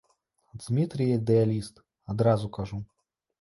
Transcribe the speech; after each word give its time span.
Дзмітрый 0.61 1.11
ідэаліст, 1.17 1.75
адразу 2.15 2.51
кажу. 2.59 2.81